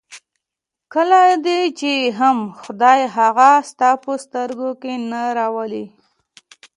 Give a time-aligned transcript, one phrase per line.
[0.93, 5.85] کله دې هم خدای هغه ستا په سترګو کې نه راولي.